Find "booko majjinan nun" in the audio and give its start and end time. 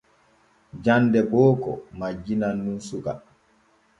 1.31-2.79